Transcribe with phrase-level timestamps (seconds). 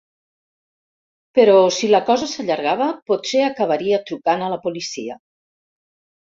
[1.39, 5.23] Però si la cosa s'allargava potser acabaria trucant a la policia.